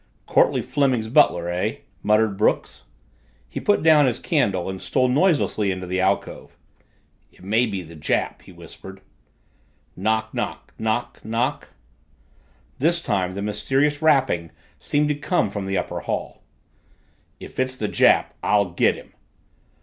[0.25, 2.85] "Courtleigh Fleming's butler, eh?" muttered Brooks.
[3.47, 6.57] He put down his candle and stole noiselessly into the alcove.
[7.31, 9.01] "It may be the Jap!" he whispered.
[9.95, 11.67] Knock knock knock knock!
[12.79, 16.41] This time the mysterious rapping seemed to come from the upper hall.
[17.39, 19.13] "If it is the Jap, I'll get him!"